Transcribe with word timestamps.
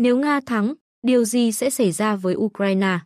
Nếu 0.00 0.18
Nga 0.18 0.40
thắng, 0.46 0.74
điều 1.02 1.24
gì 1.24 1.52
sẽ 1.52 1.70
xảy 1.70 1.92
ra 1.92 2.16
với 2.16 2.34
Ukraine? 2.34 2.98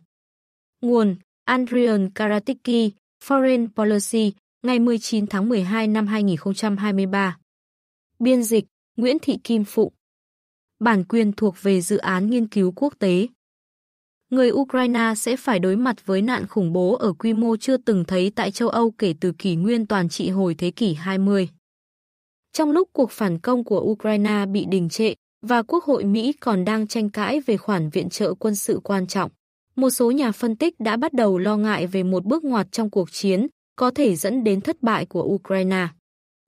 Nguồn 0.81 1.15
Andrian 1.45 2.09
Karatiki, 2.15 2.91
Foreign 3.23 3.67
Policy, 3.75 4.33
ngày 4.63 4.79
19 4.79 5.27
tháng 5.27 5.49
12 5.49 5.87
năm 5.87 6.07
2023. 6.07 7.37
Biên 8.19 8.43
dịch 8.43 8.65
Nguyễn 8.97 9.17
Thị 9.21 9.37
Kim 9.43 9.63
Phụng. 9.63 9.93
Bản 10.79 11.03
quyền 11.03 11.33
thuộc 11.33 11.55
về 11.61 11.81
dự 11.81 11.97
án 11.97 12.29
nghiên 12.29 12.47
cứu 12.47 12.73
quốc 12.75 12.93
tế. 12.99 13.27
Người 14.29 14.51
Ukraine 14.51 15.13
sẽ 15.17 15.37
phải 15.37 15.59
đối 15.59 15.75
mặt 15.75 16.05
với 16.05 16.21
nạn 16.21 16.47
khủng 16.47 16.73
bố 16.73 16.95
ở 16.95 17.13
quy 17.13 17.33
mô 17.33 17.57
chưa 17.57 17.77
từng 17.77 18.03
thấy 18.07 18.31
tại 18.35 18.51
châu 18.51 18.69
Âu 18.69 18.91
kể 18.91 19.13
từ 19.21 19.31
kỷ 19.37 19.55
nguyên 19.55 19.87
toàn 19.87 20.09
trị 20.09 20.29
hồi 20.29 20.55
thế 20.55 20.71
kỷ 20.71 20.93
20. 20.93 21.49
Trong 22.53 22.71
lúc 22.71 22.89
cuộc 22.93 23.11
phản 23.11 23.39
công 23.39 23.63
của 23.63 23.79
Ukraine 23.79 24.45
bị 24.45 24.65
đình 24.65 24.89
trệ 24.89 25.13
và 25.47 25.61
Quốc 25.61 25.83
hội 25.83 26.03
Mỹ 26.03 26.33
còn 26.33 26.65
đang 26.65 26.87
tranh 26.87 27.09
cãi 27.09 27.41
về 27.45 27.57
khoản 27.57 27.89
viện 27.89 28.09
trợ 28.09 28.33
quân 28.33 28.55
sự 28.55 28.79
quan 28.83 29.07
trọng, 29.07 29.31
một 29.75 29.89
số 29.89 30.11
nhà 30.11 30.31
phân 30.31 30.55
tích 30.55 30.79
đã 30.79 30.97
bắt 30.97 31.13
đầu 31.13 31.37
lo 31.37 31.57
ngại 31.57 31.87
về 31.87 32.03
một 32.03 32.25
bước 32.25 32.43
ngoặt 32.43 32.67
trong 32.71 32.89
cuộc 32.89 33.11
chiến 33.11 33.47
có 33.75 33.91
thể 33.91 34.15
dẫn 34.15 34.43
đến 34.43 34.61
thất 34.61 34.81
bại 34.81 35.05
của 35.05 35.23
Ukraine. 35.23 35.87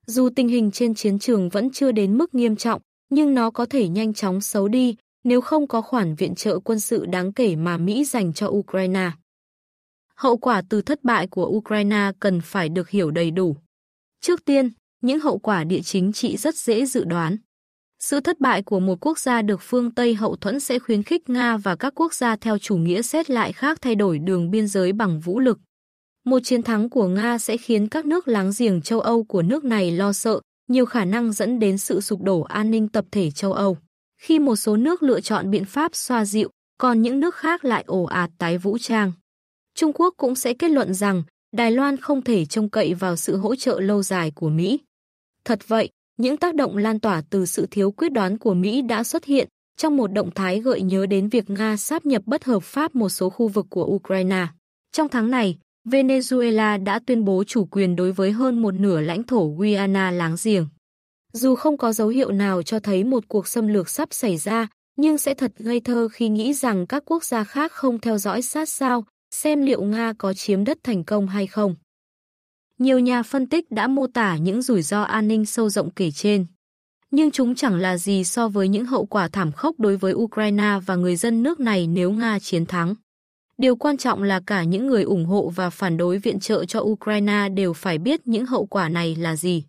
Dù 0.07 0.29
tình 0.35 0.47
hình 0.47 0.71
trên 0.71 0.95
chiến 0.95 1.19
trường 1.19 1.49
vẫn 1.49 1.69
chưa 1.69 1.91
đến 1.91 2.17
mức 2.17 2.35
nghiêm 2.35 2.55
trọng, 2.55 2.81
nhưng 3.09 3.33
nó 3.33 3.51
có 3.51 3.65
thể 3.65 3.87
nhanh 3.87 4.13
chóng 4.13 4.41
xấu 4.41 4.67
đi 4.67 4.95
nếu 5.23 5.41
không 5.41 5.67
có 5.67 5.81
khoản 5.81 6.15
viện 6.15 6.35
trợ 6.35 6.59
quân 6.59 6.79
sự 6.79 7.05
đáng 7.05 7.33
kể 7.33 7.55
mà 7.55 7.77
Mỹ 7.77 8.05
dành 8.05 8.33
cho 8.33 8.47
Ukraine. 8.47 9.11
Hậu 10.15 10.37
quả 10.37 10.61
từ 10.69 10.81
thất 10.81 11.03
bại 11.03 11.27
của 11.27 11.45
Ukraine 11.45 12.11
cần 12.19 12.41
phải 12.41 12.69
được 12.69 12.89
hiểu 12.89 13.11
đầy 13.11 13.31
đủ. 13.31 13.55
Trước 14.21 14.45
tiên, 14.45 14.69
những 15.01 15.19
hậu 15.19 15.37
quả 15.37 15.63
địa 15.63 15.81
chính 15.81 16.13
trị 16.13 16.37
rất 16.37 16.55
dễ 16.55 16.85
dự 16.85 17.03
đoán. 17.03 17.37
Sự 17.99 18.19
thất 18.19 18.39
bại 18.39 18.63
của 18.63 18.79
một 18.79 19.05
quốc 19.05 19.19
gia 19.19 19.41
được 19.41 19.61
phương 19.61 19.91
Tây 19.91 20.15
hậu 20.15 20.35
thuẫn 20.35 20.59
sẽ 20.59 20.79
khuyến 20.79 21.03
khích 21.03 21.29
Nga 21.29 21.57
và 21.57 21.75
các 21.75 21.93
quốc 21.95 22.13
gia 22.13 22.35
theo 22.35 22.57
chủ 22.57 22.77
nghĩa 22.77 23.01
xét 23.01 23.29
lại 23.29 23.53
khác 23.53 23.81
thay 23.81 23.95
đổi 23.95 24.19
đường 24.19 24.51
biên 24.51 24.67
giới 24.67 24.93
bằng 24.93 25.19
vũ 25.19 25.39
lực. 25.39 25.59
Một 26.25 26.39
chiến 26.43 26.63
thắng 26.63 26.89
của 26.89 27.07
Nga 27.07 27.37
sẽ 27.37 27.57
khiến 27.57 27.87
các 27.87 28.05
nước 28.05 28.27
láng 28.27 28.51
giềng 28.57 28.81
châu 28.81 28.99
Âu 28.99 29.23
của 29.23 29.41
nước 29.41 29.63
này 29.63 29.91
lo 29.91 30.13
sợ, 30.13 30.39
nhiều 30.67 30.85
khả 30.85 31.05
năng 31.05 31.31
dẫn 31.31 31.59
đến 31.59 31.77
sự 31.77 32.01
sụp 32.01 32.21
đổ 32.21 32.41
an 32.41 32.71
ninh 32.71 32.87
tập 32.87 33.05
thể 33.11 33.31
châu 33.31 33.53
Âu. 33.53 33.77
Khi 34.21 34.39
một 34.39 34.55
số 34.55 34.77
nước 34.77 35.03
lựa 35.03 35.21
chọn 35.21 35.51
biện 35.51 35.65
pháp 35.65 35.95
xoa 35.95 36.25
dịu, 36.25 36.49
còn 36.77 37.01
những 37.01 37.19
nước 37.19 37.35
khác 37.35 37.65
lại 37.65 37.83
ồ 37.87 38.03
ạt 38.03 38.29
tái 38.37 38.57
vũ 38.57 38.77
trang. 38.77 39.11
Trung 39.75 39.93
Quốc 39.93 40.13
cũng 40.17 40.35
sẽ 40.35 40.53
kết 40.53 40.71
luận 40.71 40.93
rằng 40.93 41.23
Đài 41.51 41.71
Loan 41.71 41.97
không 41.97 42.21
thể 42.21 42.45
trông 42.45 42.69
cậy 42.69 42.93
vào 42.93 43.15
sự 43.15 43.37
hỗ 43.37 43.55
trợ 43.55 43.79
lâu 43.79 44.03
dài 44.03 44.31
của 44.31 44.49
Mỹ. 44.49 44.79
Thật 45.45 45.59
vậy, 45.67 45.89
những 46.17 46.37
tác 46.37 46.55
động 46.55 46.77
lan 46.77 46.99
tỏa 46.99 47.21
từ 47.29 47.45
sự 47.45 47.67
thiếu 47.71 47.91
quyết 47.91 48.09
đoán 48.09 48.37
của 48.37 48.53
Mỹ 48.53 48.81
đã 48.81 49.03
xuất 49.03 49.25
hiện 49.25 49.47
trong 49.77 49.97
một 49.97 50.07
động 50.07 50.29
thái 50.35 50.61
gợi 50.61 50.81
nhớ 50.81 51.05
đến 51.05 51.29
việc 51.29 51.49
Nga 51.49 51.77
sáp 51.77 52.05
nhập 52.05 52.21
bất 52.25 52.43
hợp 52.43 52.63
pháp 52.63 52.95
một 52.95 53.09
số 53.09 53.29
khu 53.29 53.47
vực 53.47 53.65
của 53.69 53.85
Ukraine. 53.85 54.47
Trong 54.91 55.09
tháng 55.09 55.31
này, 55.31 55.57
Venezuela 55.89 56.83
đã 56.83 56.99
tuyên 56.99 57.25
bố 57.25 57.43
chủ 57.43 57.65
quyền 57.65 57.95
đối 57.95 58.11
với 58.11 58.31
hơn 58.31 58.61
một 58.61 58.73
nửa 58.73 59.01
lãnh 59.01 59.23
thổ 59.23 59.53
Guyana 59.57 60.11
láng 60.11 60.35
giềng. 60.43 60.67
Dù 61.33 61.55
không 61.55 61.77
có 61.77 61.93
dấu 61.93 62.07
hiệu 62.07 62.31
nào 62.31 62.63
cho 62.63 62.79
thấy 62.79 63.03
một 63.03 63.23
cuộc 63.27 63.47
xâm 63.47 63.67
lược 63.67 63.89
sắp 63.89 64.09
xảy 64.11 64.37
ra, 64.37 64.67
nhưng 64.95 65.17
sẽ 65.17 65.33
thật 65.33 65.51
ngây 65.59 65.79
thơ 65.79 66.07
khi 66.11 66.29
nghĩ 66.29 66.53
rằng 66.53 66.87
các 66.87 67.03
quốc 67.05 67.23
gia 67.23 67.43
khác 67.43 67.71
không 67.71 67.99
theo 67.99 68.17
dõi 68.17 68.41
sát 68.41 68.69
sao, 68.69 69.05
xem 69.31 69.61
liệu 69.61 69.81
Nga 69.81 70.13
có 70.17 70.33
chiếm 70.33 70.63
đất 70.63 70.77
thành 70.83 71.03
công 71.03 71.27
hay 71.27 71.47
không. 71.47 71.75
Nhiều 72.79 72.99
nhà 72.99 73.23
phân 73.23 73.47
tích 73.47 73.71
đã 73.71 73.87
mô 73.87 74.07
tả 74.07 74.37
những 74.37 74.61
rủi 74.61 74.81
ro 74.81 75.01
an 75.01 75.27
ninh 75.27 75.45
sâu 75.45 75.69
rộng 75.69 75.89
kể 75.89 76.11
trên. 76.11 76.45
Nhưng 77.11 77.31
chúng 77.31 77.55
chẳng 77.55 77.75
là 77.75 77.97
gì 77.97 78.23
so 78.23 78.47
với 78.47 78.67
những 78.67 78.85
hậu 78.85 79.05
quả 79.05 79.27
thảm 79.27 79.51
khốc 79.51 79.79
đối 79.79 79.97
với 79.97 80.13
Ukraine 80.13 80.79
và 80.85 80.95
người 80.95 81.15
dân 81.15 81.43
nước 81.43 81.59
này 81.59 81.87
nếu 81.87 82.11
Nga 82.11 82.39
chiến 82.39 82.65
thắng. 82.65 82.95
Điều 83.57 83.75
quan 83.75 83.97
trọng 83.97 84.23
là 84.23 84.41
cả 84.45 84.63
những 84.63 84.87
người 84.87 85.03
ủng 85.03 85.25
hộ 85.25 85.49
và 85.55 85.69
phản 85.69 85.97
đối 85.97 86.17
viện 86.17 86.39
trợ 86.39 86.65
cho 86.65 86.79
Ukraine 86.79 87.49
đều 87.49 87.73
phải 87.73 87.97
biết 87.97 88.27
những 88.27 88.45
hậu 88.45 88.65
quả 88.65 88.89
này 88.89 89.15
là 89.15 89.35
gì. 89.35 89.63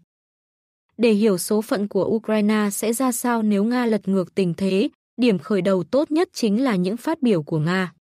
Để 0.97 1.13
hiểu 1.13 1.39
số 1.39 1.63
phận 1.63 1.89
của 1.89 2.05
Ukraine 2.05 2.69
sẽ 2.73 2.93
ra 2.93 3.13
sao 3.13 3.43
nếu 3.43 3.65
Nga 3.65 3.87
lật 3.87 4.09
ngược 4.09 4.35
tình 4.35 4.55
thế, 4.55 4.89
điểm 5.17 5.39
khởi 5.39 5.63
đầu 5.63 5.85
tốt 5.85 6.11
nhất 6.11 6.29
chính 6.33 6.65
là 6.65 6.77
những 6.77 6.97
phát 6.97 7.23
biểu 7.23 7.43
của 7.43 7.59
Nga. 7.59 7.93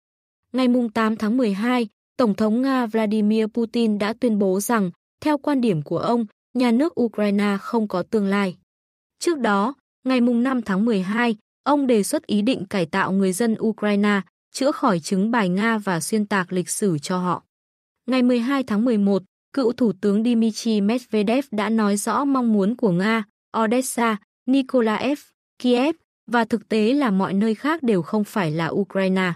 Ngày 0.54 0.68
8 0.94 1.16
tháng 1.16 1.38
12, 1.38 1.88
Tổng 2.18 2.36
thống 2.36 2.62
Nga 2.62 2.86
Vladimir 2.86 3.46
Putin 3.46 3.98
đã 3.98 4.14
tuyên 4.20 4.40
bố 4.40 4.60
rằng, 4.60 4.92
theo 5.22 5.38
quan 5.38 5.62
điểm 5.62 5.82
của 5.82 5.98
ông, 5.98 6.26
nhà 6.54 6.72
nước 6.72 7.02
Ukraine 7.02 7.58
không 7.62 7.88
có 7.88 8.04
tương 8.04 8.26
lai. 8.26 8.58
Trước 9.20 9.40
đó, 9.40 9.74
ngày 10.04 10.22
5 10.22 10.62
tháng 10.62 10.86
12, 10.86 11.36
ông 11.64 11.88
đề 11.88 12.04
xuất 12.04 12.28
ý 12.28 12.42
định 12.42 12.66
cải 12.66 12.86
tạo 12.86 13.12
người 13.12 13.34
dân 13.34 13.56
Ukraine, 13.60 14.22
chữa 14.52 14.72
khỏi 14.72 15.00
chứng 15.00 15.32
bài 15.32 15.50
Nga 15.50 15.78
và 15.78 16.00
xuyên 16.00 16.26
tạc 16.26 16.54
lịch 16.54 16.70
sử 16.70 17.00
cho 17.00 17.18
họ. 17.18 17.44
Ngày 18.06 18.24
12 18.24 18.64
tháng 18.64 18.86
11, 18.86 19.24
cựu 19.54 19.72
Thủ 19.72 19.94
tướng 20.02 20.24
Dmitry 20.24 20.82
Medvedev 20.82 21.46
đã 21.52 21.70
nói 21.70 21.98
rõ 21.98 22.26
mong 22.26 22.54
muốn 22.54 22.76
của 22.76 22.92
Nga, 22.92 23.24
Odessa, 23.58 24.18
Nikolaev, 24.46 25.20
Kiev 25.60 25.96
và 26.32 26.46
thực 26.46 26.70
tế 26.70 26.94
là 26.94 27.12
mọi 27.12 27.34
nơi 27.34 27.56
khác 27.56 27.84
đều 27.84 28.02
không 28.02 28.24
phải 28.24 28.52
là 28.52 28.68
Ukraine. 28.68 29.34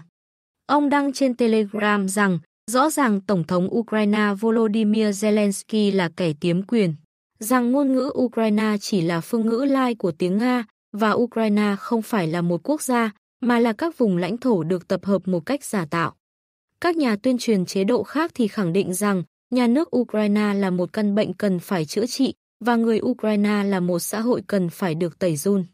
Ông 0.66 0.88
đăng 0.88 1.12
trên 1.12 1.36
Telegram 1.36 2.08
rằng 2.08 2.38
rõ 2.70 2.90
ràng 2.90 3.20
Tổng 3.20 3.44
thống 3.44 3.74
Ukraine 3.74 4.34
Volodymyr 4.40 5.06
Zelensky 5.06 5.96
là 5.96 6.10
kẻ 6.16 6.32
tiếm 6.40 6.62
quyền, 6.62 6.94
rằng 7.38 7.72
ngôn 7.72 7.92
ngữ 7.92 8.12
Ukraine 8.14 8.76
chỉ 8.80 9.00
là 9.00 9.20
phương 9.20 9.46
ngữ 9.46 9.64
lai 9.68 9.94
của 9.94 10.12
tiếng 10.12 10.38
Nga 10.38 10.64
và 10.92 11.12
Ukraine 11.12 11.76
không 11.78 12.02
phải 12.02 12.26
là 12.26 12.42
một 12.42 12.60
quốc 12.64 12.82
gia 12.82 13.10
mà 13.40 13.58
là 13.58 13.72
các 13.72 13.98
vùng 13.98 14.16
lãnh 14.16 14.38
thổ 14.38 14.62
được 14.62 14.88
tập 14.88 15.04
hợp 15.04 15.28
một 15.28 15.46
cách 15.46 15.64
giả 15.64 15.86
tạo. 15.90 16.14
Các 16.80 16.96
nhà 16.96 17.16
tuyên 17.16 17.38
truyền 17.38 17.66
chế 17.66 17.84
độ 17.84 18.02
khác 18.02 18.30
thì 18.34 18.48
khẳng 18.48 18.72
định 18.72 18.94
rằng 18.94 19.22
nhà 19.50 19.66
nước 19.66 19.96
Ukraine 19.96 20.54
là 20.54 20.70
một 20.70 20.92
căn 20.92 21.14
bệnh 21.14 21.32
cần 21.32 21.58
phải 21.58 21.84
chữa 21.84 22.06
trị 22.06 22.34
và 22.64 22.76
người 22.76 23.00
Ukraine 23.00 23.64
là 23.64 23.80
một 23.80 23.98
xã 23.98 24.20
hội 24.20 24.42
cần 24.46 24.70
phải 24.70 24.94
được 24.94 25.18
tẩy 25.18 25.36
run. 25.36 25.64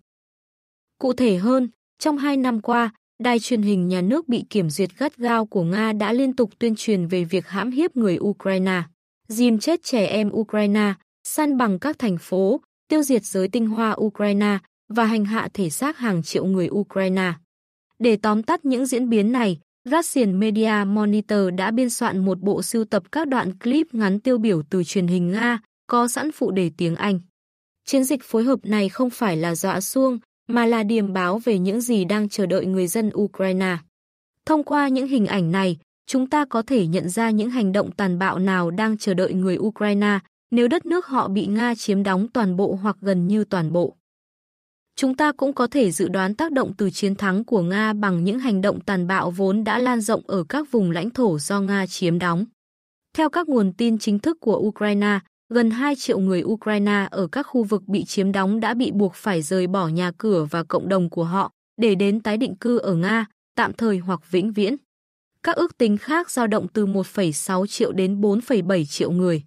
Cụ 0.98 1.12
thể 1.12 1.36
hơn, 1.36 1.68
trong 1.98 2.18
hai 2.18 2.36
năm 2.36 2.60
qua, 2.60 2.90
đài 3.18 3.38
truyền 3.38 3.62
hình 3.62 3.88
nhà 3.88 4.00
nước 4.00 4.28
bị 4.28 4.44
kiểm 4.50 4.70
duyệt 4.70 4.90
gắt 4.98 5.16
gao 5.16 5.46
của 5.46 5.62
Nga 5.62 5.92
đã 5.92 6.12
liên 6.12 6.32
tục 6.32 6.50
tuyên 6.58 6.74
truyền 6.76 7.06
về 7.06 7.24
việc 7.24 7.48
hãm 7.48 7.70
hiếp 7.70 7.96
người 7.96 8.18
Ukraine, 8.20 8.82
dìm 9.28 9.58
chết 9.58 9.82
trẻ 9.82 10.06
em 10.06 10.30
Ukraine, 10.32 10.94
săn 11.24 11.56
bằng 11.56 11.78
các 11.78 11.98
thành 11.98 12.18
phố, 12.20 12.60
tiêu 12.88 13.02
diệt 13.02 13.24
giới 13.24 13.48
tinh 13.48 13.66
hoa 13.66 13.96
Ukraine 14.00 14.58
và 14.88 15.04
hành 15.04 15.24
hạ 15.24 15.48
thể 15.54 15.70
xác 15.70 15.98
hàng 15.98 16.22
triệu 16.22 16.44
người 16.44 16.68
Ukraine. 16.70 17.32
Để 17.98 18.16
tóm 18.16 18.42
tắt 18.42 18.64
những 18.64 18.86
diễn 18.86 19.08
biến 19.08 19.32
này, 19.32 19.58
Russian 19.84 20.40
Media 20.40 20.84
Monitor 20.86 21.54
đã 21.56 21.70
biên 21.70 21.90
soạn 21.90 22.18
một 22.18 22.40
bộ 22.40 22.62
sưu 22.62 22.84
tập 22.84 23.02
các 23.12 23.28
đoạn 23.28 23.58
clip 23.58 23.94
ngắn 23.94 24.20
tiêu 24.20 24.38
biểu 24.38 24.62
từ 24.70 24.84
truyền 24.84 25.06
hình 25.06 25.32
Nga, 25.32 25.60
có 25.86 26.08
sẵn 26.08 26.32
phụ 26.32 26.50
đề 26.50 26.70
tiếng 26.76 26.94
Anh. 26.94 27.20
Chiến 27.84 28.04
dịch 28.04 28.24
phối 28.24 28.44
hợp 28.44 28.58
này 28.62 28.88
không 28.88 29.10
phải 29.10 29.36
là 29.36 29.54
dọa 29.54 29.80
xuông, 29.80 30.18
mà 30.48 30.66
là 30.66 30.82
điềm 30.82 31.12
báo 31.12 31.38
về 31.38 31.58
những 31.58 31.80
gì 31.80 32.04
đang 32.04 32.28
chờ 32.28 32.46
đợi 32.46 32.66
người 32.66 32.86
dân 32.86 33.10
Ukraine. 33.14 33.76
Thông 34.46 34.64
qua 34.64 34.88
những 34.88 35.08
hình 35.08 35.26
ảnh 35.26 35.52
này, 35.52 35.78
chúng 36.06 36.30
ta 36.30 36.44
có 36.44 36.62
thể 36.62 36.86
nhận 36.86 37.08
ra 37.08 37.30
những 37.30 37.50
hành 37.50 37.72
động 37.72 37.90
tàn 37.92 38.18
bạo 38.18 38.38
nào 38.38 38.70
đang 38.70 38.98
chờ 38.98 39.14
đợi 39.14 39.34
người 39.34 39.58
Ukraine 39.58 40.18
nếu 40.50 40.68
đất 40.68 40.86
nước 40.86 41.06
họ 41.06 41.28
bị 41.28 41.46
Nga 41.46 41.74
chiếm 41.74 42.02
đóng 42.02 42.28
toàn 42.28 42.56
bộ 42.56 42.78
hoặc 42.82 42.96
gần 43.00 43.28
như 43.28 43.44
toàn 43.44 43.72
bộ. 43.72 43.96
Chúng 44.96 45.16
ta 45.16 45.32
cũng 45.32 45.52
có 45.52 45.66
thể 45.66 45.90
dự 45.90 46.08
đoán 46.08 46.34
tác 46.34 46.52
động 46.52 46.72
từ 46.78 46.90
chiến 46.90 47.14
thắng 47.14 47.44
của 47.44 47.62
Nga 47.62 47.92
bằng 47.92 48.24
những 48.24 48.38
hành 48.38 48.60
động 48.60 48.80
tàn 48.80 49.06
bạo 49.06 49.30
vốn 49.30 49.64
đã 49.64 49.78
lan 49.78 50.00
rộng 50.00 50.22
ở 50.26 50.44
các 50.48 50.70
vùng 50.70 50.90
lãnh 50.90 51.10
thổ 51.10 51.38
do 51.38 51.60
Nga 51.60 51.86
chiếm 51.86 52.18
đóng. 52.18 52.44
Theo 53.16 53.30
các 53.30 53.48
nguồn 53.48 53.72
tin 53.72 53.98
chính 53.98 54.18
thức 54.18 54.36
của 54.40 54.56
Ukraine, 54.58 55.18
gần 55.50 55.70
2 55.70 55.94
triệu 55.96 56.18
người 56.18 56.42
Ukraine 56.42 57.08
ở 57.10 57.26
các 57.26 57.42
khu 57.42 57.64
vực 57.64 57.82
bị 57.88 58.04
chiếm 58.04 58.32
đóng 58.32 58.60
đã 58.60 58.74
bị 58.74 58.90
buộc 58.90 59.14
phải 59.14 59.42
rời 59.42 59.66
bỏ 59.66 59.88
nhà 59.88 60.12
cửa 60.18 60.46
và 60.50 60.62
cộng 60.62 60.88
đồng 60.88 61.10
của 61.10 61.24
họ 61.24 61.52
để 61.80 61.94
đến 61.94 62.20
tái 62.20 62.36
định 62.36 62.54
cư 62.56 62.78
ở 62.78 62.94
Nga, 62.94 63.26
tạm 63.56 63.72
thời 63.72 63.98
hoặc 63.98 64.30
vĩnh 64.30 64.52
viễn. 64.52 64.76
Các 65.42 65.56
ước 65.56 65.78
tính 65.78 65.96
khác 65.96 66.30
dao 66.30 66.46
động 66.46 66.66
từ 66.68 66.86
1,6 66.86 67.66
triệu 67.66 67.92
đến 67.92 68.20
4,7 68.20 68.84
triệu 68.84 69.10
người. 69.10 69.42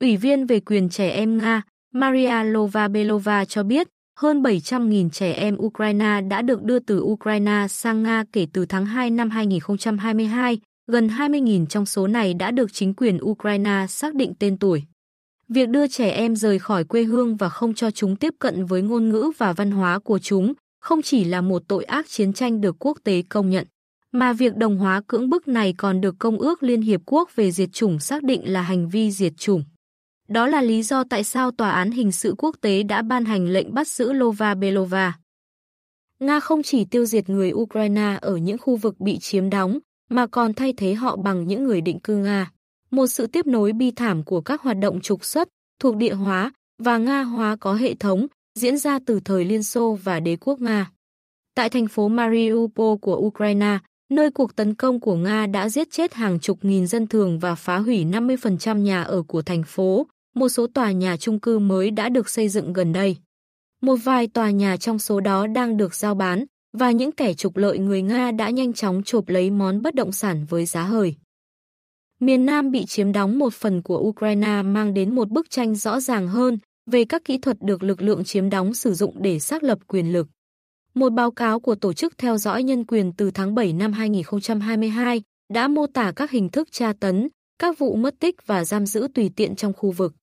Ủy 0.00 0.16
viên 0.16 0.46
về 0.46 0.60
quyền 0.60 0.88
trẻ 0.88 1.10
em 1.10 1.38
Nga, 1.38 1.62
Maria 1.94 2.44
Lova-Belova 2.44 3.44
cho 3.44 3.62
biết, 3.62 3.88
hơn 4.18 4.42
700.000 4.42 5.10
trẻ 5.10 5.32
em 5.32 5.56
Ukraine 5.58 6.20
đã 6.20 6.42
được 6.42 6.62
đưa 6.62 6.78
từ 6.78 7.00
Ukraine 7.00 7.66
sang 7.68 8.02
Nga 8.02 8.24
kể 8.32 8.46
từ 8.52 8.66
tháng 8.66 8.86
2 8.86 9.10
năm 9.10 9.30
2022, 9.30 10.58
gần 10.86 11.08
20.000 11.08 11.66
trong 11.66 11.86
số 11.86 12.06
này 12.06 12.34
đã 12.34 12.50
được 12.50 12.72
chính 12.72 12.94
quyền 12.94 13.18
Ukraine 13.22 13.86
xác 13.88 14.14
định 14.14 14.32
tên 14.38 14.58
tuổi. 14.58 14.82
Việc 15.52 15.68
đưa 15.68 15.86
trẻ 15.86 16.10
em 16.10 16.36
rời 16.36 16.58
khỏi 16.58 16.84
quê 16.84 17.02
hương 17.02 17.36
và 17.36 17.48
không 17.48 17.74
cho 17.74 17.90
chúng 17.90 18.16
tiếp 18.16 18.34
cận 18.38 18.64
với 18.64 18.82
ngôn 18.82 19.08
ngữ 19.08 19.30
và 19.38 19.52
văn 19.52 19.70
hóa 19.70 19.98
của 19.98 20.18
chúng 20.18 20.52
không 20.80 21.02
chỉ 21.02 21.24
là 21.24 21.40
một 21.40 21.62
tội 21.68 21.84
ác 21.84 22.08
chiến 22.08 22.32
tranh 22.32 22.60
được 22.60 22.76
quốc 22.78 22.98
tế 23.04 23.22
công 23.28 23.50
nhận, 23.50 23.66
mà 24.12 24.32
việc 24.32 24.56
đồng 24.56 24.78
hóa 24.78 25.02
cưỡng 25.06 25.30
bức 25.30 25.48
này 25.48 25.74
còn 25.78 26.00
được 26.00 26.14
Công 26.18 26.38
ước 26.38 26.62
Liên 26.62 26.82
Hiệp 26.82 27.00
Quốc 27.06 27.36
về 27.36 27.50
diệt 27.50 27.72
chủng 27.72 27.98
xác 27.98 28.22
định 28.22 28.52
là 28.52 28.62
hành 28.62 28.88
vi 28.88 29.10
diệt 29.10 29.32
chủng. 29.36 29.64
Đó 30.28 30.46
là 30.46 30.62
lý 30.62 30.82
do 30.82 31.04
tại 31.04 31.24
sao 31.24 31.50
Tòa 31.50 31.70
án 31.70 31.90
Hình 31.90 32.12
sự 32.12 32.34
Quốc 32.38 32.56
tế 32.60 32.82
đã 32.82 33.02
ban 33.02 33.24
hành 33.24 33.46
lệnh 33.46 33.74
bắt 33.74 33.88
giữ 33.88 34.12
Lova 34.12 34.54
Belova. 34.54 35.18
Nga 36.20 36.40
không 36.40 36.62
chỉ 36.62 36.84
tiêu 36.84 37.06
diệt 37.06 37.28
người 37.28 37.52
Ukraine 37.52 38.18
ở 38.20 38.36
những 38.36 38.58
khu 38.58 38.76
vực 38.76 39.00
bị 39.00 39.18
chiếm 39.18 39.50
đóng, 39.50 39.78
mà 40.10 40.26
còn 40.26 40.54
thay 40.54 40.74
thế 40.76 40.94
họ 40.94 41.16
bằng 41.16 41.46
những 41.46 41.64
người 41.64 41.80
định 41.80 42.00
cư 42.00 42.16
Nga. 42.16 42.50
Một 42.92 43.06
sự 43.06 43.26
tiếp 43.26 43.46
nối 43.46 43.72
bi 43.72 43.90
thảm 43.90 44.22
của 44.22 44.40
các 44.40 44.62
hoạt 44.62 44.76
động 44.78 45.00
trục 45.00 45.24
xuất, 45.24 45.48
thuộc 45.80 45.96
địa 45.96 46.14
hóa 46.14 46.52
và 46.82 46.98
Nga 46.98 47.22
hóa 47.22 47.56
có 47.56 47.74
hệ 47.74 47.94
thống 47.94 48.26
diễn 48.58 48.78
ra 48.78 48.98
từ 49.06 49.20
thời 49.24 49.44
Liên 49.44 49.62
Xô 49.62 49.98
và 50.02 50.20
đế 50.20 50.36
quốc 50.36 50.60
Nga. 50.60 50.90
Tại 51.54 51.68
thành 51.68 51.86
phố 51.86 52.08
Mariupol 52.08 52.98
của 53.00 53.16
Ukraine, 53.16 53.78
nơi 54.10 54.30
cuộc 54.30 54.56
tấn 54.56 54.74
công 54.74 55.00
của 55.00 55.16
Nga 55.16 55.46
đã 55.46 55.68
giết 55.68 55.90
chết 55.90 56.14
hàng 56.14 56.40
chục 56.40 56.58
nghìn 56.62 56.86
dân 56.86 57.06
thường 57.06 57.38
và 57.38 57.54
phá 57.54 57.78
hủy 57.78 58.04
50% 58.04 58.78
nhà 58.78 59.02
ở 59.02 59.22
của 59.22 59.42
thành 59.42 59.62
phố, 59.66 60.06
một 60.34 60.48
số 60.48 60.66
tòa 60.66 60.92
nhà 60.92 61.16
chung 61.16 61.40
cư 61.40 61.58
mới 61.58 61.90
đã 61.90 62.08
được 62.08 62.28
xây 62.28 62.48
dựng 62.48 62.72
gần 62.72 62.92
đây. 62.92 63.16
Một 63.82 63.96
vài 64.04 64.26
tòa 64.26 64.50
nhà 64.50 64.76
trong 64.76 64.98
số 64.98 65.20
đó 65.20 65.46
đang 65.46 65.76
được 65.76 65.94
giao 65.94 66.14
bán, 66.14 66.44
và 66.72 66.90
những 66.90 67.12
kẻ 67.12 67.34
trục 67.34 67.56
lợi 67.56 67.78
người 67.78 68.02
Nga 68.02 68.30
đã 68.30 68.50
nhanh 68.50 68.72
chóng 68.72 69.02
chộp 69.02 69.28
lấy 69.28 69.50
món 69.50 69.82
bất 69.82 69.94
động 69.94 70.12
sản 70.12 70.46
với 70.48 70.66
giá 70.66 70.82
hời. 70.82 71.14
Miền 72.22 72.46
Nam 72.46 72.70
bị 72.70 72.84
chiếm 72.86 73.12
đóng 73.12 73.38
một 73.38 73.54
phần 73.54 73.82
của 73.82 73.98
Ukraine 73.98 74.62
mang 74.62 74.94
đến 74.94 75.14
một 75.14 75.28
bức 75.28 75.50
tranh 75.50 75.74
rõ 75.74 76.00
ràng 76.00 76.28
hơn 76.28 76.58
về 76.90 77.04
các 77.04 77.24
kỹ 77.24 77.38
thuật 77.38 77.56
được 77.60 77.82
lực 77.82 78.02
lượng 78.02 78.24
chiếm 78.24 78.50
đóng 78.50 78.74
sử 78.74 78.94
dụng 78.94 79.22
để 79.22 79.38
xác 79.38 79.62
lập 79.62 79.78
quyền 79.86 80.12
lực. 80.12 80.28
Một 80.94 81.12
báo 81.12 81.30
cáo 81.30 81.60
của 81.60 81.74
Tổ 81.74 81.92
chức 81.92 82.18
Theo 82.18 82.38
dõi 82.38 82.62
Nhân 82.62 82.84
quyền 82.84 83.12
từ 83.12 83.30
tháng 83.30 83.54
7 83.54 83.72
năm 83.72 83.92
2022 83.92 85.22
đã 85.52 85.68
mô 85.68 85.86
tả 85.86 86.12
các 86.16 86.30
hình 86.30 86.48
thức 86.48 86.68
tra 86.72 86.92
tấn, 87.00 87.28
các 87.58 87.78
vụ 87.78 87.96
mất 87.96 88.14
tích 88.20 88.46
và 88.46 88.64
giam 88.64 88.86
giữ 88.86 89.08
tùy 89.14 89.30
tiện 89.36 89.56
trong 89.56 89.72
khu 89.72 89.90
vực. 89.90 90.14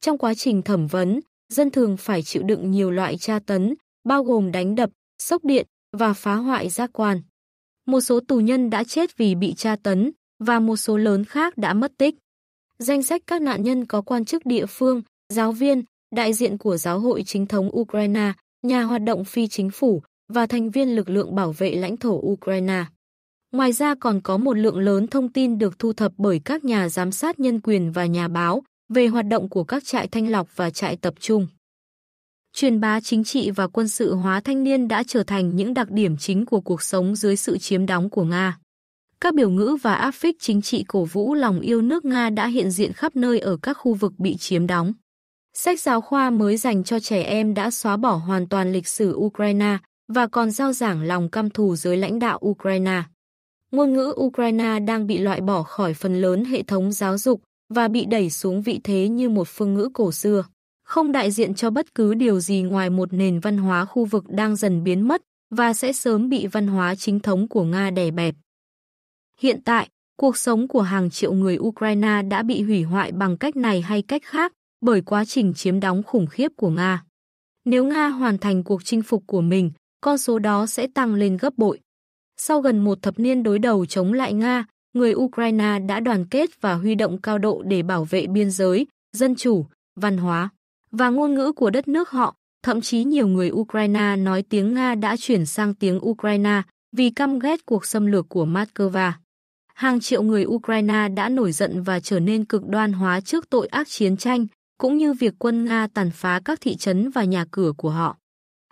Trong 0.00 0.18
quá 0.18 0.34
trình 0.34 0.62
thẩm 0.62 0.86
vấn, 0.86 1.20
dân 1.48 1.70
thường 1.70 1.96
phải 1.96 2.22
chịu 2.22 2.42
đựng 2.42 2.70
nhiều 2.70 2.90
loại 2.90 3.16
tra 3.16 3.38
tấn, 3.46 3.74
bao 4.04 4.24
gồm 4.24 4.52
đánh 4.52 4.74
đập, 4.74 4.90
sốc 5.18 5.44
điện 5.44 5.66
và 5.92 6.12
phá 6.12 6.34
hoại 6.34 6.68
giác 6.68 6.90
quan. 6.92 7.22
Một 7.86 8.00
số 8.00 8.20
tù 8.28 8.40
nhân 8.40 8.70
đã 8.70 8.84
chết 8.84 9.16
vì 9.16 9.34
bị 9.34 9.54
tra 9.54 9.76
tấn 9.76 10.12
và 10.38 10.60
một 10.60 10.76
số 10.76 10.96
lớn 10.96 11.24
khác 11.24 11.58
đã 11.58 11.74
mất 11.74 11.92
tích. 11.98 12.14
Danh 12.78 13.02
sách 13.02 13.22
các 13.26 13.42
nạn 13.42 13.62
nhân 13.62 13.86
có 13.86 14.02
quan 14.02 14.24
chức 14.24 14.46
địa 14.46 14.66
phương, 14.66 15.02
giáo 15.28 15.52
viên, 15.52 15.82
đại 16.14 16.32
diện 16.32 16.58
của 16.58 16.76
giáo 16.76 17.00
hội 17.00 17.22
chính 17.26 17.46
thống 17.46 17.76
Ukraine, 17.76 18.32
nhà 18.62 18.82
hoạt 18.82 19.02
động 19.02 19.24
phi 19.24 19.48
chính 19.48 19.70
phủ 19.70 20.02
và 20.28 20.46
thành 20.46 20.70
viên 20.70 20.96
lực 20.96 21.08
lượng 21.08 21.34
bảo 21.34 21.52
vệ 21.52 21.74
lãnh 21.74 21.96
thổ 21.96 22.20
Ukraine. 22.22 22.84
Ngoài 23.52 23.72
ra 23.72 23.94
còn 24.00 24.20
có 24.20 24.36
một 24.36 24.56
lượng 24.58 24.78
lớn 24.78 25.06
thông 25.06 25.32
tin 25.32 25.58
được 25.58 25.78
thu 25.78 25.92
thập 25.92 26.12
bởi 26.16 26.40
các 26.44 26.64
nhà 26.64 26.88
giám 26.88 27.12
sát 27.12 27.40
nhân 27.40 27.60
quyền 27.60 27.92
và 27.92 28.06
nhà 28.06 28.28
báo 28.28 28.62
về 28.88 29.06
hoạt 29.06 29.26
động 29.26 29.48
của 29.48 29.64
các 29.64 29.84
trại 29.84 30.08
thanh 30.08 30.30
lọc 30.30 30.56
và 30.56 30.70
trại 30.70 30.96
tập 30.96 31.14
trung. 31.20 31.46
Truyền 32.52 32.80
bá 32.80 33.00
chính 33.00 33.24
trị 33.24 33.50
và 33.50 33.66
quân 33.66 33.88
sự 33.88 34.14
hóa 34.14 34.40
thanh 34.40 34.64
niên 34.64 34.88
đã 34.88 35.02
trở 35.02 35.22
thành 35.22 35.56
những 35.56 35.74
đặc 35.74 35.90
điểm 35.90 36.16
chính 36.16 36.46
của 36.46 36.60
cuộc 36.60 36.82
sống 36.82 37.16
dưới 37.16 37.36
sự 37.36 37.58
chiếm 37.58 37.86
đóng 37.86 38.10
của 38.10 38.24
Nga. 38.24 38.58
Các 39.20 39.34
biểu 39.34 39.50
ngữ 39.50 39.76
và 39.82 39.94
áp 39.94 40.10
phích 40.10 40.36
chính 40.40 40.62
trị 40.62 40.84
cổ 40.88 41.04
vũ 41.04 41.34
lòng 41.34 41.60
yêu 41.60 41.82
nước 41.82 42.04
Nga 42.04 42.30
đã 42.30 42.46
hiện 42.46 42.70
diện 42.70 42.92
khắp 42.92 43.16
nơi 43.16 43.38
ở 43.38 43.56
các 43.62 43.74
khu 43.74 43.94
vực 43.94 44.12
bị 44.18 44.36
chiếm 44.36 44.66
đóng. 44.66 44.92
Sách 45.54 45.80
giáo 45.80 46.00
khoa 46.00 46.30
mới 46.30 46.56
dành 46.56 46.84
cho 46.84 47.00
trẻ 47.00 47.22
em 47.22 47.54
đã 47.54 47.70
xóa 47.70 47.96
bỏ 47.96 48.14
hoàn 48.14 48.48
toàn 48.48 48.72
lịch 48.72 48.86
sử 48.86 49.14
Ukraine 49.16 49.78
và 50.08 50.26
còn 50.26 50.50
giao 50.50 50.72
giảng 50.72 51.02
lòng 51.02 51.28
căm 51.30 51.50
thù 51.50 51.76
giới 51.76 51.96
lãnh 51.96 52.18
đạo 52.18 52.38
Ukraine. 52.46 53.02
Ngôn 53.70 53.92
ngữ 53.92 54.14
Ukraine 54.16 54.78
đang 54.80 55.06
bị 55.06 55.18
loại 55.18 55.40
bỏ 55.40 55.62
khỏi 55.62 55.94
phần 55.94 56.20
lớn 56.20 56.44
hệ 56.44 56.62
thống 56.62 56.92
giáo 56.92 57.18
dục 57.18 57.40
và 57.74 57.88
bị 57.88 58.04
đẩy 58.04 58.30
xuống 58.30 58.62
vị 58.62 58.80
thế 58.84 59.08
như 59.08 59.28
một 59.28 59.48
phương 59.48 59.74
ngữ 59.74 59.88
cổ 59.94 60.12
xưa, 60.12 60.44
không 60.84 61.12
đại 61.12 61.30
diện 61.30 61.54
cho 61.54 61.70
bất 61.70 61.94
cứ 61.94 62.14
điều 62.14 62.40
gì 62.40 62.62
ngoài 62.62 62.90
một 62.90 63.12
nền 63.12 63.40
văn 63.40 63.58
hóa 63.58 63.84
khu 63.84 64.04
vực 64.04 64.24
đang 64.28 64.56
dần 64.56 64.84
biến 64.84 65.08
mất 65.08 65.22
và 65.50 65.74
sẽ 65.74 65.92
sớm 65.92 66.28
bị 66.28 66.46
văn 66.46 66.66
hóa 66.66 66.94
chính 66.94 67.20
thống 67.20 67.48
của 67.48 67.64
Nga 67.64 67.90
đè 67.90 68.10
bẹp. 68.10 68.34
Hiện 69.40 69.60
tại, 69.64 69.88
cuộc 70.16 70.36
sống 70.36 70.68
của 70.68 70.82
hàng 70.82 71.10
triệu 71.10 71.32
người 71.32 71.58
Ukraine 71.58 72.22
đã 72.22 72.42
bị 72.42 72.62
hủy 72.62 72.82
hoại 72.82 73.12
bằng 73.12 73.36
cách 73.36 73.56
này 73.56 73.80
hay 73.80 74.02
cách 74.02 74.22
khác 74.24 74.52
bởi 74.80 75.00
quá 75.00 75.24
trình 75.24 75.54
chiếm 75.54 75.80
đóng 75.80 76.02
khủng 76.02 76.26
khiếp 76.26 76.48
của 76.56 76.70
Nga. 76.70 77.04
Nếu 77.64 77.84
Nga 77.84 78.08
hoàn 78.08 78.38
thành 78.38 78.64
cuộc 78.64 78.84
chinh 78.84 79.02
phục 79.02 79.22
của 79.26 79.40
mình, 79.40 79.70
con 80.00 80.18
số 80.18 80.38
đó 80.38 80.66
sẽ 80.66 80.86
tăng 80.86 81.14
lên 81.14 81.36
gấp 81.36 81.58
bội. 81.58 81.80
Sau 82.36 82.60
gần 82.60 82.84
một 82.84 83.02
thập 83.02 83.18
niên 83.18 83.42
đối 83.42 83.58
đầu 83.58 83.86
chống 83.86 84.12
lại 84.12 84.32
Nga, 84.32 84.64
người 84.92 85.14
Ukraine 85.14 85.78
đã 85.78 86.00
đoàn 86.00 86.26
kết 86.26 86.50
và 86.60 86.74
huy 86.74 86.94
động 86.94 87.20
cao 87.20 87.38
độ 87.38 87.62
để 87.66 87.82
bảo 87.82 88.04
vệ 88.04 88.26
biên 88.26 88.50
giới, 88.50 88.86
dân 89.12 89.34
chủ, 89.34 89.66
văn 89.96 90.16
hóa 90.16 90.48
và 90.90 91.10
ngôn 91.10 91.34
ngữ 91.34 91.52
của 91.52 91.70
đất 91.70 91.88
nước 91.88 92.10
họ. 92.10 92.34
Thậm 92.62 92.80
chí 92.80 93.04
nhiều 93.04 93.28
người 93.28 93.50
Ukraine 93.50 94.16
nói 94.16 94.42
tiếng 94.42 94.74
Nga 94.74 94.94
đã 94.94 95.16
chuyển 95.16 95.46
sang 95.46 95.74
tiếng 95.74 96.08
Ukraine 96.08 96.62
vì 96.96 97.10
căm 97.10 97.38
ghét 97.38 97.66
cuộc 97.66 97.86
xâm 97.86 98.06
lược 98.06 98.28
của 98.28 98.46
Moscow. 98.46 99.12
Hàng 99.74 100.00
triệu 100.00 100.22
người 100.22 100.44
Ukraine 100.46 101.08
đã 101.08 101.28
nổi 101.28 101.52
giận 101.52 101.82
và 101.82 102.00
trở 102.00 102.20
nên 102.20 102.44
cực 102.44 102.66
đoan 102.68 102.92
hóa 102.92 103.20
trước 103.20 103.50
tội 103.50 103.66
ác 103.66 103.88
chiến 103.88 104.16
tranh, 104.16 104.46
cũng 104.78 104.98
như 104.98 105.12
việc 105.12 105.34
quân 105.38 105.64
Nga 105.64 105.86
tàn 105.94 106.10
phá 106.10 106.40
các 106.44 106.60
thị 106.60 106.76
trấn 106.76 107.10
và 107.10 107.24
nhà 107.24 107.44
cửa 107.50 107.72
của 107.76 107.90
họ. 107.90 108.16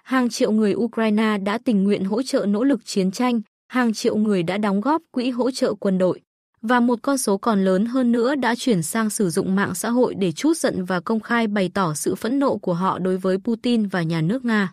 Hàng 0.02 0.28
triệu 0.28 0.52
người 0.52 0.75
Ukraine 0.75 1.38
đã 1.38 1.58
tình 1.64 1.84
nguyện 1.84 2.04
hỗ 2.04 2.22
trợ 2.22 2.46
nỗ 2.46 2.64
lực 2.64 2.81
chiến 2.84 3.10
tranh, 3.10 3.40
hàng 3.69 3.93
triệu 3.93 4.16
người 4.16 4.43
đã 4.43 4.58
đóng 4.58 4.81
góp 4.81 5.02
quỹ 5.10 5.31
hỗ 5.31 5.50
trợ 5.50 5.75
quân 5.75 5.99
đội. 5.99 6.20
Và 6.62 6.81
một 6.81 6.99
con 7.02 7.19
số 7.19 7.38
còn 7.38 7.64
lớn 7.64 7.87
hơn 7.87 8.12
nữa 8.12 8.34
đã 8.34 8.54
chuyển 8.54 8.82
sang 8.82 9.10
sử 9.10 9.31
dụng 9.31 9.54
mạng 9.54 9.75
xã 9.75 9.90
hội 9.90 10.14
để 10.14 10.32
chút 10.32 10.56
giận 10.56 10.84
và 10.84 11.00
công 11.00 11.20
khai 11.20 11.46
bày 11.46 11.70
tỏ 11.75 11.94
sự 11.94 12.14
phẫn 12.14 12.38
nộ 12.38 12.56
của 12.56 12.75
họ 12.75 12.99
đối 12.99 13.16
với 13.16 13.38
Putin 13.38 13.87
và 13.87 14.02
nhà 14.02 14.20
nước 14.20 14.44
Nga. 14.44 14.72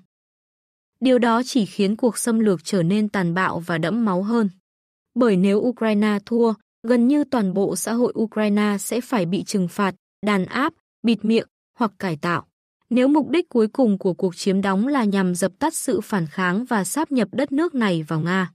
Điều 1.00 1.20
đó 1.20 1.42
chỉ 1.46 1.66
khiến 1.66 1.96
cuộc 1.96 2.18
xâm 2.18 2.40
lược 2.40 2.64
trở 2.64 2.84
nên 2.84 3.10
tàn 3.10 3.34
bạo 3.34 3.60
và 3.60 3.78
đẫm 3.78 4.06
máu 4.06 4.24
hơn. 4.24 4.50
Bởi 5.20 5.38
nếu 5.38 5.60
Ukraine 5.60 6.18
thua, 6.26 6.54
gần 6.88 7.08
như 7.08 7.24
toàn 7.24 7.54
bộ 7.54 7.76
xã 7.76 7.94
hội 7.94 8.14
Ukraine 8.20 8.78
sẽ 8.80 9.02
phải 9.02 9.26
bị 9.26 9.44
trừng 9.44 9.68
phạt, 9.68 9.96
đàn 10.26 10.46
áp, 10.46 10.74
bịt 11.04 11.26
miệng 11.26 11.48
hoặc 11.80 11.92
cải 12.00 12.18
tạo. 12.22 12.46
Nếu 12.90 13.08
mục 13.08 13.30
đích 13.30 13.50
cuối 13.50 13.68
cùng 13.68 13.98
của 13.98 14.14
cuộc 14.14 14.36
chiếm 14.36 14.62
đóng 14.62 14.88
là 14.88 15.04
nhằm 15.04 15.36
dập 15.36 15.52
tắt 15.60 15.74
sự 15.74 16.02
phản 16.02 16.28
kháng 16.28 16.66
và 16.66 16.84
sáp 16.84 17.12
nhập 17.12 17.28
đất 17.32 17.52
nước 17.52 17.76
này 17.76 18.04
vào 18.04 18.20
Nga. 18.20 18.52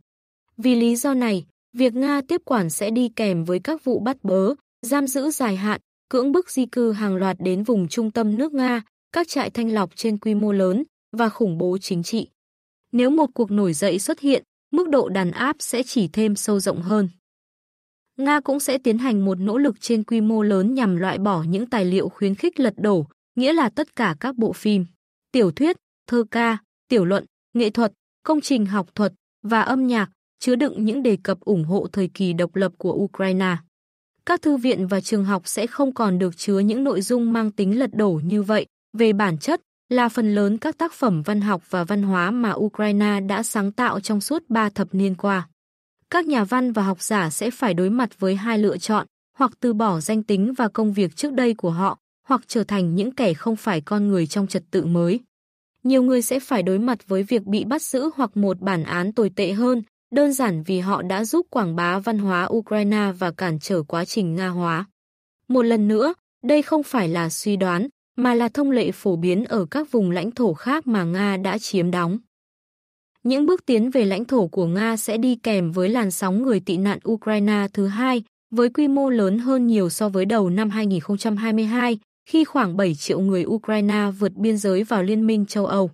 Vì 0.56 0.74
lý 0.74 0.96
do 0.96 1.14
này, 1.14 1.46
việc 1.72 1.94
Nga 1.94 2.20
tiếp 2.28 2.40
quản 2.44 2.70
sẽ 2.70 2.90
đi 2.90 3.08
kèm 3.16 3.44
với 3.44 3.58
các 3.58 3.84
vụ 3.84 4.00
bắt 4.00 4.16
bớ, 4.22 4.54
giam 4.82 5.06
giữ 5.06 5.30
dài 5.30 5.56
hạn, 5.56 5.80
cưỡng 6.08 6.32
bức 6.32 6.50
di 6.50 6.66
cư 6.66 6.92
hàng 6.92 7.16
loạt 7.16 7.36
đến 7.40 7.62
vùng 7.62 7.88
trung 7.88 8.10
tâm 8.10 8.36
nước 8.36 8.52
Nga, 8.52 8.82
các 9.12 9.28
trại 9.28 9.50
thanh 9.50 9.74
lọc 9.74 9.96
trên 9.96 10.18
quy 10.18 10.34
mô 10.34 10.52
lớn 10.52 10.84
và 11.16 11.28
khủng 11.28 11.58
bố 11.58 11.78
chính 11.78 12.02
trị. 12.02 12.28
Nếu 12.92 13.10
một 13.10 13.30
cuộc 13.34 13.50
nổi 13.50 13.72
dậy 13.72 13.98
xuất 13.98 14.20
hiện, 14.20 14.44
mức 14.74 14.88
độ 14.88 15.08
đàn 15.08 15.30
áp 15.30 15.56
sẽ 15.58 15.82
chỉ 15.82 16.08
thêm 16.08 16.36
sâu 16.36 16.60
rộng 16.60 16.82
hơn. 16.82 17.08
Nga 18.16 18.40
cũng 18.40 18.60
sẽ 18.60 18.78
tiến 18.78 18.98
hành 18.98 19.24
một 19.24 19.40
nỗ 19.40 19.58
lực 19.58 19.80
trên 19.80 20.04
quy 20.04 20.20
mô 20.20 20.42
lớn 20.42 20.74
nhằm 20.74 20.96
loại 20.96 21.18
bỏ 21.18 21.42
những 21.42 21.66
tài 21.66 21.84
liệu 21.84 22.08
khuyến 22.08 22.34
khích 22.34 22.60
lật 22.60 22.74
đổ, 22.76 23.06
nghĩa 23.36 23.52
là 23.52 23.68
tất 23.68 23.96
cả 23.96 24.16
các 24.20 24.36
bộ 24.36 24.52
phim, 24.52 24.86
tiểu 25.32 25.50
thuyết, 25.50 25.76
thơ 26.06 26.24
ca, 26.30 26.58
tiểu 26.88 27.04
luận, 27.04 27.24
nghệ 27.54 27.70
thuật, 27.70 27.92
công 28.22 28.40
trình 28.40 28.66
học 28.66 28.94
thuật 28.94 29.12
và 29.42 29.60
âm 29.60 29.86
nhạc 29.86 30.10
chứa 30.38 30.56
đựng 30.56 30.84
những 30.84 31.02
đề 31.02 31.18
cập 31.22 31.40
ủng 31.40 31.64
hộ 31.64 31.86
thời 31.92 32.08
kỳ 32.14 32.32
độc 32.32 32.56
lập 32.56 32.72
của 32.78 32.92
Ukraine. 32.92 33.56
Các 34.26 34.42
thư 34.42 34.56
viện 34.56 34.86
và 34.86 35.00
trường 35.00 35.24
học 35.24 35.42
sẽ 35.44 35.66
không 35.66 35.94
còn 35.94 36.18
được 36.18 36.36
chứa 36.36 36.58
những 36.58 36.84
nội 36.84 37.00
dung 37.00 37.32
mang 37.32 37.50
tính 37.50 37.78
lật 37.78 37.90
đổ 37.94 38.20
như 38.24 38.42
vậy, 38.42 38.66
về 38.92 39.12
bản 39.12 39.38
chất 39.38 39.60
là 39.88 40.08
phần 40.08 40.34
lớn 40.34 40.58
các 40.58 40.78
tác 40.78 40.92
phẩm 40.92 41.22
văn 41.22 41.40
học 41.40 41.62
và 41.70 41.84
văn 41.84 42.02
hóa 42.02 42.30
mà 42.30 42.52
Ukraine 42.52 43.20
đã 43.20 43.42
sáng 43.42 43.72
tạo 43.72 44.00
trong 44.00 44.20
suốt 44.20 44.42
ba 44.48 44.68
thập 44.68 44.94
niên 44.94 45.14
qua 45.14 45.48
các 46.14 46.26
nhà 46.26 46.44
văn 46.44 46.72
và 46.72 46.82
học 46.82 47.02
giả 47.02 47.30
sẽ 47.30 47.50
phải 47.50 47.74
đối 47.74 47.90
mặt 47.90 48.20
với 48.20 48.34
hai 48.34 48.58
lựa 48.58 48.78
chọn, 48.78 49.06
hoặc 49.38 49.52
từ 49.60 49.72
bỏ 49.72 50.00
danh 50.00 50.22
tính 50.22 50.54
và 50.56 50.68
công 50.68 50.92
việc 50.92 51.16
trước 51.16 51.32
đây 51.32 51.54
của 51.54 51.70
họ, 51.70 51.98
hoặc 52.28 52.40
trở 52.46 52.64
thành 52.64 52.94
những 52.94 53.12
kẻ 53.12 53.34
không 53.34 53.56
phải 53.56 53.80
con 53.80 54.08
người 54.08 54.26
trong 54.26 54.46
trật 54.46 54.62
tự 54.70 54.84
mới. 54.84 55.20
Nhiều 55.82 56.02
người 56.02 56.22
sẽ 56.22 56.40
phải 56.40 56.62
đối 56.62 56.78
mặt 56.78 57.08
với 57.08 57.22
việc 57.22 57.42
bị 57.44 57.64
bắt 57.64 57.82
giữ 57.82 58.10
hoặc 58.16 58.36
một 58.36 58.60
bản 58.60 58.84
án 58.84 59.12
tồi 59.12 59.30
tệ 59.30 59.52
hơn, 59.52 59.82
đơn 60.12 60.32
giản 60.32 60.62
vì 60.62 60.80
họ 60.80 61.02
đã 61.02 61.24
giúp 61.24 61.46
quảng 61.50 61.76
bá 61.76 61.98
văn 61.98 62.18
hóa 62.18 62.48
Ukraine 62.52 63.12
và 63.18 63.30
cản 63.30 63.58
trở 63.58 63.82
quá 63.82 64.04
trình 64.04 64.34
Nga 64.34 64.48
hóa. 64.48 64.84
Một 65.48 65.62
lần 65.62 65.88
nữa, 65.88 66.14
đây 66.42 66.62
không 66.62 66.82
phải 66.82 67.08
là 67.08 67.30
suy 67.30 67.56
đoán, 67.56 67.88
mà 68.16 68.34
là 68.34 68.48
thông 68.48 68.70
lệ 68.70 68.92
phổ 68.92 69.16
biến 69.16 69.44
ở 69.44 69.66
các 69.70 69.92
vùng 69.92 70.10
lãnh 70.10 70.30
thổ 70.30 70.54
khác 70.54 70.86
mà 70.86 71.04
Nga 71.04 71.36
đã 71.36 71.58
chiếm 71.58 71.90
đóng. 71.90 72.18
Những 73.22 73.46
bước 73.46 73.66
tiến 73.66 73.90
về 73.90 74.04
lãnh 74.04 74.24
thổ 74.24 74.46
của 74.46 74.66
Nga 74.66 74.96
sẽ 74.96 75.16
đi 75.16 75.36
kèm 75.36 75.72
với 75.72 75.88
làn 75.88 76.10
sóng 76.10 76.42
người 76.42 76.60
tị 76.60 76.76
nạn 76.76 76.98
Ukraine 77.08 77.66
thứ 77.72 77.86
hai, 77.86 78.22
với 78.50 78.68
quy 78.68 78.88
mô 78.88 79.10
lớn 79.10 79.38
hơn 79.38 79.66
nhiều 79.66 79.90
so 79.90 80.08
với 80.08 80.24
đầu 80.24 80.50
năm 80.50 80.70
2022, 80.70 81.98
khi 82.26 82.44
khoảng 82.44 82.76
7 82.76 82.94
triệu 82.94 83.20
người 83.20 83.44
Ukraine 83.44 84.10
vượt 84.18 84.32
biên 84.32 84.56
giới 84.56 84.84
vào 84.84 85.02
Liên 85.02 85.26
minh 85.26 85.46
châu 85.46 85.66
Âu. 85.66 85.90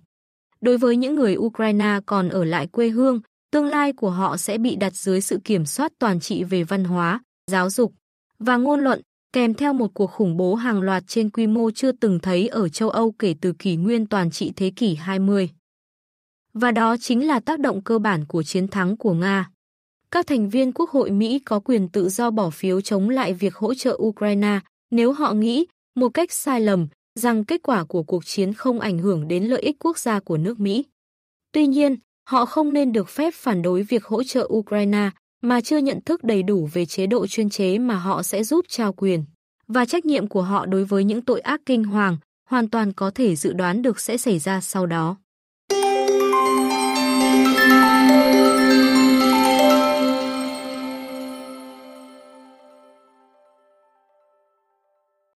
Đối 0.61 0.77
với 0.77 0.95
những 0.95 1.15
người 1.15 1.37
Ukraine 1.37 1.99
còn 2.05 2.29
ở 2.29 2.43
lại 2.43 2.67
quê 2.67 2.89
hương, 2.89 3.21
tương 3.51 3.65
lai 3.65 3.93
của 3.93 4.09
họ 4.09 4.37
sẽ 4.37 4.57
bị 4.57 4.75
đặt 4.75 4.95
dưới 4.95 5.21
sự 5.21 5.39
kiểm 5.43 5.65
soát 5.65 5.91
toàn 5.99 6.19
trị 6.19 6.43
về 6.43 6.63
văn 6.63 6.83
hóa, 6.83 7.19
giáo 7.51 7.69
dục 7.69 7.93
và 8.39 8.57
ngôn 8.57 8.79
luận, 8.79 9.01
kèm 9.33 9.53
theo 9.53 9.73
một 9.73 9.93
cuộc 9.93 10.07
khủng 10.07 10.37
bố 10.37 10.55
hàng 10.55 10.81
loạt 10.81 11.03
trên 11.07 11.29
quy 11.29 11.47
mô 11.47 11.71
chưa 11.71 11.91
từng 11.91 12.19
thấy 12.19 12.47
ở 12.47 12.69
châu 12.69 12.89
Âu 12.89 13.11
kể 13.19 13.35
từ 13.41 13.53
kỷ 13.53 13.75
nguyên 13.75 14.05
toàn 14.05 14.31
trị 14.31 14.53
thế 14.55 14.71
kỷ 14.75 14.95
20. 14.95 15.49
Và 16.53 16.71
đó 16.71 16.95
chính 16.99 17.27
là 17.27 17.39
tác 17.39 17.59
động 17.59 17.81
cơ 17.81 17.99
bản 17.99 18.25
của 18.25 18.43
chiến 18.43 18.67
thắng 18.67 18.97
của 18.97 19.13
Nga. 19.13 19.49
Các 20.11 20.27
thành 20.27 20.49
viên 20.49 20.71
Quốc 20.71 20.89
hội 20.89 21.11
Mỹ 21.11 21.39
có 21.39 21.59
quyền 21.59 21.89
tự 21.89 22.09
do 22.09 22.31
bỏ 22.31 22.49
phiếu 22.49 22.81
chống 22.81 23.09
lại 23.09 23.33
việc 23.33 23.55
hỗ 23.55 23.73
trợ 23.73 23.97
Ukraine 24.01 24.59
nếu 24.91 25.11
họ 25.11 25.33
nghĩ, 25.33 25.65
một 25.95 26.09
cách 26.09 26.31
sai 26.31 26.61
lầm, 26.61 26.87
rằng 27.19 27.45
kết 27.45 27.61
quả 27.63 27.83
của 27.83 28.03
cuộc 28.03 28.25
chiến 28.25 28.53
không 28.53 28.79
ảnh 28.79 28.97
hưởng 28.97 29.27
đến 29.27 29.43
lợi 29.43 29.61
ích 29.61 29.75
quốc 29.79 29.97
gia 29.97 30.19
của 30.19 30.37
nước 30.37 30.59
Mỹ. 30.59 30.85
Tuy 31.51 31.67
nhiên, 31.67 31.95
họ 32.27 32.45
không 32.45 32.73
nên 32.73 32.91
được 32.91 33.09
phép 33.09 33.33
phản 33.33 33.61
đối 33.61 33.83
việc 33.83 34.05
hỗ 34.05 34.23
trợ 34.23 34.47
Ukraine 34.53 35.09
mà 35.41 35.61
chưa 35.61 35.77
nhận 35.77 36.01
thức 36.01 36.23
đầy 36.23 36.43
đủ 36.43 36.69
về 36.73 36.85
chế 36.85 37.07
độ 37.07 37.27
chuyên 37.27 37.49
chế 37.49 37.77
mà 37.77 37.95
họ 37.95 38.23
sẽ 38.23 38.43
giúp 38.43 38.65
trao 38.69 38.93
quyền. 38.93 39.23
Và 39.67 39.85
trách 39.85 40.05
nhiệm 40.05 40.27
của 40.27 40.41
họ 40.41 40.65
đối 40.65 40.85
với 40.85 41.03
những 41.03 41.21
tội 41.21 41.39
ác 41.39 41.61
kinh 41.65 41.83
hoàng 41.83 42.17
hoàn 42.49 42.69
toàn 42.69 42.93
có 42.93 43.11
thể 43.11 43.35
dự 43.35 43.53
đoán 43.53 43.81
được 43.81 43.99
sẽ 43.99 44.17
xảy 44.17 44.39
ra 44.39 44.61
sau 44.61 44.85
đó. 44.85 45.17